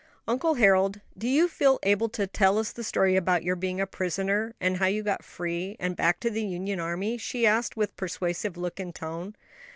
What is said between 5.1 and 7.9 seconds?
free, and back to the Union army?" she asked,